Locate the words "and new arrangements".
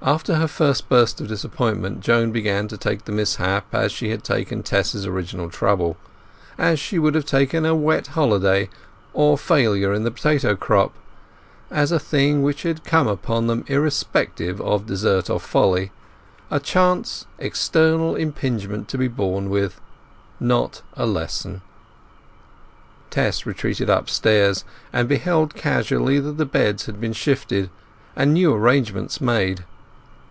28.14-29.20